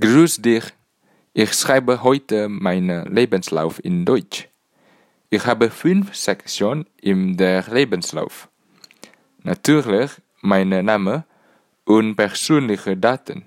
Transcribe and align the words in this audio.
Grüß 0.00 0.42
dich. 0.42 0.64
Ich 1.32 1.52
schreibe 1.54 2.04
heute 2.04 2.48
meinen 2.48 3.12
Lebenslauf 3.12 3.84
in 3.84 4.04
Deutsch. 4.04 4.48
Ich 5.30 5.44
habe 5.46 5.70
fünf 5.70 6.14
Sektionen 6.14 6.86
im 7.00 7.36
der 7.36 7.64
Lebenslauf. 7.68 8.48
Natürlich 9.42 10.12
mein 10.40 10.68
Name 10.68 11.24
und 11.84 12.14
persönliche 12.14 12.96
Daten. 12.96 13.46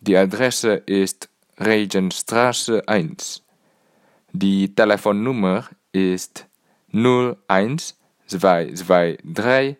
Die 0.00 0.16
Adresse 0.16 0.74
ist 0.86 1.28
Regenstraße 1.58 2.86
1. 2.86 3.42
Die 4.32 4.72
Telefonnummer 4.72 5.68
ist 5.90 6.46
01223 6.92 9.76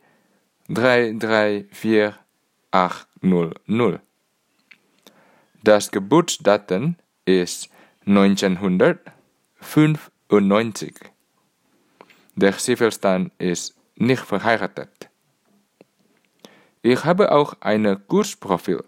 334 0.64 2.14
800. 2.73 4.09
Das 5.62 5.90
Geburtsdatum 5.90 6.96
ist 7.27 7.68
1995. 8.06 10.95
Der 12.34 12.56
Zivilstand 12.56 13.30
ist 13.37 13.77
nicht 13.95 14.23
verheiratet. 14.23 15.10
Ich 16.80 17.04
habe 17.04 17.30
auch 17.30 17.52
ein 17.60 18.01
Kursprofil. 18.09 18.82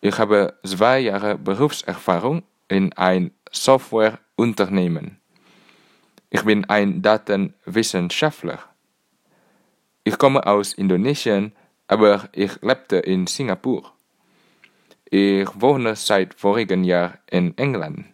Ich 0.00 0.18
habe 0.18 0.58
zwei 0.64 0.98
Jahre 0.98 1.38
Berufserfahrung 1.38 2.42
in 2.66 2.92
ein 2.94 3.30
Softwareunternehmen. 3.52 5.20
Ich 6.30 6.42
bin 6.42 6.64
ein 6.64 7.00
Datenwissenschaftler. 7.00 8.58
Ich 10.02 10.18
komme 10.18 10.44
aus 10.48 10.72
Indonesien, 10.72 11.52
aber 11.86 12.28
ich 12.32 12.60
lebte 12.60 12.96
in 12.96 13.28
Singapur. 13.28 13.95
Ich 15.08 15.48
wohne 15.54 15.94
seit 15.94 16.34
vorigen 16.34 16.82
Jahr 16.82 17.18
in 17.30 17.56
England. 17.58 18.06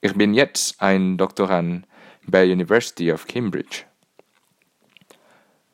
Ich 0.00 0.14
bin 0.14 0.34
jetzt 0.34 0.82
ein 0.82 1.16
Doktorand 1.16 1.86
bei 2.26 2.44
University 2.50 3.12
of 3.12 3.28
Cambridge. 3.28 3.84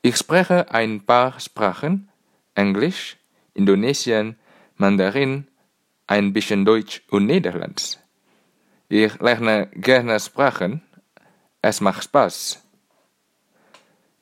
Ich 0.03 0.17
spreche 0.19 0.71
ein 0.71 1.01
paar 1.01 1.41
Sprachen, 1.41 2.11
Englisch, 2.55 3.17
Indonesien, 3.55 4.37
Mandarin, 4.77 5.49
ein 6.07 6.35
bisschen 6.35 6.67
Deutsch 6.67 7.03
und 7.09 7.25
Niederländisch. 7.25 7.97
Ich 8.91 9.19
lerne 9.21 9.69
gerne 9.73 10.21
Sprachen, 10.21 10.83
es 11.63 11.81
macht 11.81 12.05
Spaß. 12.05 12.63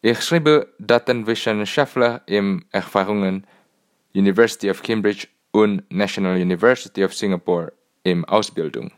Ich 0.02 0.22
schreibe 0.22 0.72
Datenwissenschaftler 0.78 2.22
im 2.26 2.64
Erfahrungen 2.70 3.44
University 4.14 4.70
of 4.70 4.84
Cambridge 4.84 5.26
und 5.56 5.90
National 5.90 6.36
University 6.36 7.02
of 7.02 7.14
Singapore 7.14 7.72
im 8.02 8.26
Ausbildung. 8.26 8.92